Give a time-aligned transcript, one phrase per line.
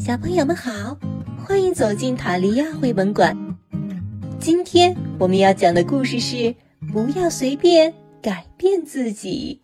[0.00, 0.96] 小朋友们好，
[1.44, 3.36] 欢迎走进塔利亚绘本馆。
[4.38, 6.54] 今天我们要讲的故事是：
[6.90, 7.92] 不要随便
[8.22, 9.60] 改变自己。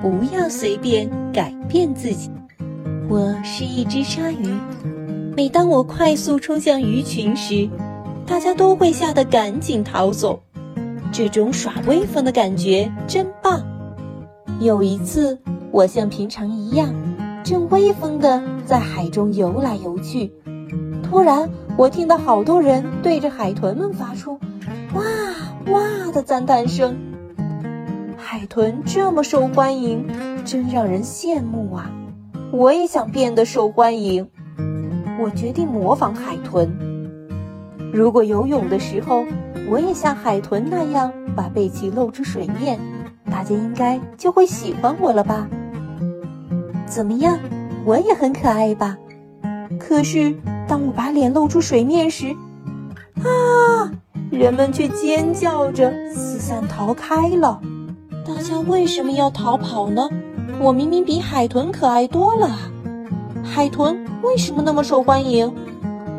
[0.00, 2.30] 不要随便改变自己。
[3.06, 4.48] 我是一只鲨鱼，
[5.36, 7.68] 每当我快速冲向鱼群时，
[8.26, 10.42] 大家都会吓得赶紧逃走。
[11.12, 13.62] 这种耍威风的感觉真棒。
[14.58, 15.38] 有一次，
[15.70, 16.94] 我像平常一样。
[17.46, 20.32] 正威风地在海中游来游去，
[21.04, 24.40] 突然，我听到好多人对着海豚们发出
[24.94, 25.04] “哇
[25.70, 25.80] 哇”
[26.12, 26.96] 的赞叹声。
[28.16, 30.08] 海豚这么受欢迎，
[30.44, 31.88] 真让人羡慕啊！
[32.50, 34.28] 我也想变得受欢迎。
[35.20, 36.76] 我决定模仿海豚。
[37.92, 39.24] 如果游泳的时候，
[39.70, 42.80] 我也像海豚那样把背鳍露出水面，
[43.30, 45.48] 大家应该就会喜欢我了吧？
[46.86, 47.38] 怎么样，
[47.84, 48.96] 我也很可爱吧？
[49.78, 50.34] 可是
[50.68, 52.34] 当我把脸露出水面时，
[53.16, 53.92] 啊，
[54.30, 57.60] 人们却尖叫着四散逃开了。
[58.24, 60.08] 大家为什么要逃跑呢？
[60.60, 62.48] 我明明比海豚可爱多了！
[63.44, 65.52] 海豚为什么那么受欢迎？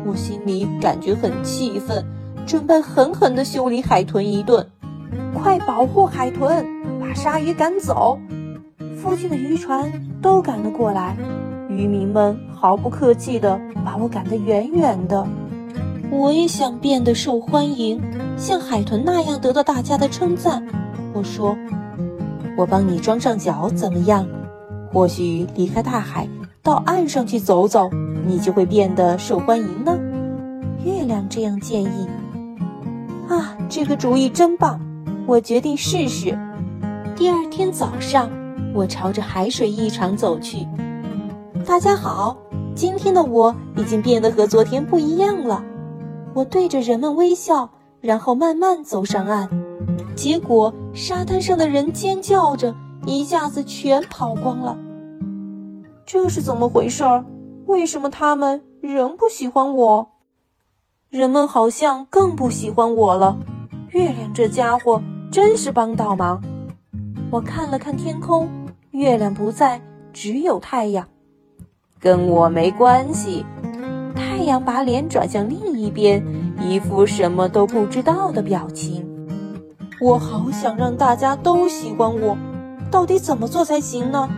[0.06, 2.04] 我心里感觉很气愤，
[2.46, 4.66] 准备狠狠地修理海豚一顿。
[5.34, 6.64] 快保护海豚，
[7.00, 8.18] 把鲨鱼赶走！
[9.00, 11.16] 附近的渔船都赶了过来，
[11.68, 15.24] 渔民们毫不客气地把我赶得远远的。
[16.10, 18.00] 我也想变得受欢迎，
[18.36, 20.66] 像海豚那样得到大家的称赞。
[21.12, 21.56] 我说
[22.58, 24.26] ：“我帮你装上脚怎么样？
[24.92, 26.28] 或许离开大海，
[26.60, 27.88] 到岸上去走走，
[28.26, 29.96] 你就会变得受欢迎呢。”
[30.84, 32.08] 月亮这样建议。
[33.28, 34.80] 啊，这个主意真棒！
[35.24, 36.36] 我决定试试。
[37.14, 38.28] 第二天早上。
[38.78, 40.64] 我朝着海水浴场走去。
[41.66, 42.36] 大家好，
[42.76, 45.64] 今天的我已经变得和昨天不一样了。
[46.32, 47.68] 我对着人们微笑，
[48.00, 49.48] 然后慢慢走上岸。
[50.14, 52.72] 结果沙滩上的人尖叫着，
[53.04, 54.78] 一下子全跑光了。
[56.06, 57.24] 这是怎么回事儿？
[57.66, 60.08] 为什么他们仍不喜欢我？
[61.10, 63.36] 人们好像更不喜欢我了。
[63.90, 65.02] 月亮这家伙
[65.32, 66.40] 真是帮倒忙。
[67.32, 68.48] 我看了看天空。
[68.98, 69.80] 月亮不在，
[70.12, 71.06] 只有太阳，
[72.00, 73.46] 跟我没关系。
[74.12, 76.20] 太阳把脸转向另一边，
[76.60, 79.06] 一副什么都不知道的表情。
[80.00, 82.36] 我好想让大家都喜欢我，
[82.90, 84.28] 到底怎么做才行呢？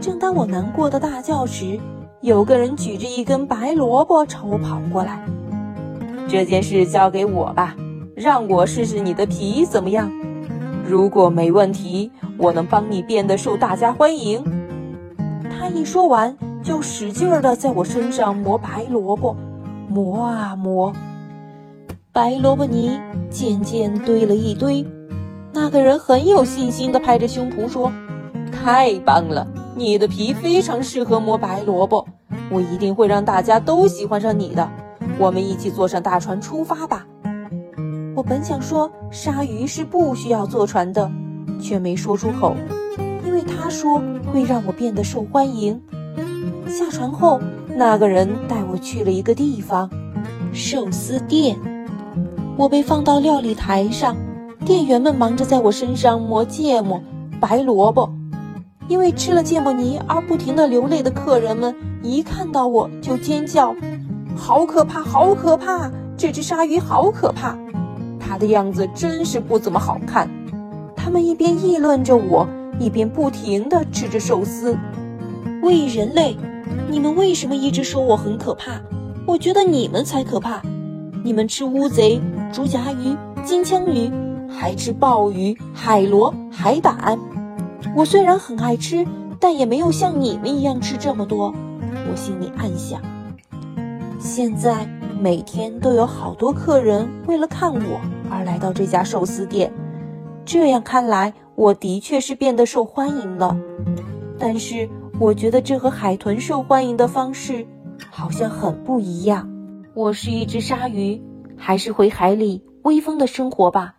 [0.00, 1.78] 正当我难过的大叫时，
[2.22, 5.24] 有个人举着一根白萝卜朝我跑过来。
[6.26, 7.76] 这件事交给我吧，
[8.16, 10.10] 让我试试你的皮怎么样？
[10.86, 12.10] 如果没问题。
[12.36, 14.42] 我能帮你变得受大家欢迎。
[15.48, 19.36] 他一说完，就使劲儿地在我身上磨白萝卜，
[19.88, 20.92] 磨啊磨，
[22.12, 23.00] 白萝卜泥
[23.30, 24.84] 渐渐堆了一堆。
[25.52, 27.92] 那个人很有信心地拍着胸脯说
[28.50, 29.46] ：“太棒了，
[29.76, 32.04] 你的皮非常适合磨白萝卜，
[32.50, 34.68] 我一定会让大家都喜欢上你的。
[35.20, 37.06] 我们一起坐上大船出发吧。”
[38.14, 41.10] 我本想说，鲨鱼是不需要坐船的。
[41.60, 42.54] 却没说出口，
[43.24, 45.80] 因为他说会让我变得受欢迎。
[46.66, 47.40] 下船后，
[47.74, 49.88] 那个人带我去了一个地方——
[50.52, 51.56] 寿司店。
[52.56, 54.16] 我被放到料理台上，
[54.64, 57.00] 店员们忙着在我身上磨芥末、
[57.40, 58.12] 白萝卜。
[58.88, 63.74] 因为吃了芥末泥而不停地流泪的客人们，一看到我就尖叫
[64.36, 65.90] ：“好可怕，好可怕！
[66.16, 67.56] 这只鲨鱼好可怕，
[68.34, 70.28] 它的样子真是不怎么好看。”
[70.96, 72.48] 他们一边议论着我，
[72.80, 74.76] 一边不停地吃着寿司。
[75.62, 76.36] 喂，人类，
[76.90, 78.72] 你们为什么一直说我很可怕？
[79.24, 80.60] 我觉得你们才可怕。
[81.22, 82.20] 你们吃乌贼、
[82.52, 84.10] 竹夹鱼、金枪鱼，
[84.48, 87.16] 还吃鲍鱼、海螺、海胆。
[87.94, 89.06] 我虽然很爱吃，
[89.38, 91.54] 但也没有像你们一样吃这么多。
[92.10, 93.00] 我心里暗想。
[94.18, 94.88] 现在
[95.20, 98.00] 每天都有好多客人为了看我
[98.30, 99.72] 而来到这家寿司店。
[100.44, 103.56] 这样看来，我的确是变得受欢迎了。
[104.38, 104.88] 但是，
[105.18, 107.66] 我觉得这和海豚受欢迎的方式
[108.10, 109.48] 好像很不一样。
[109.94, 111.22] 我是一只鲨鱼，
[111.56, 113.94] 还是回海里威风的生活吧？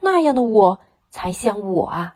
[0.00, 0.78] 那样的我
[1.10, 2.14] 才像我啊！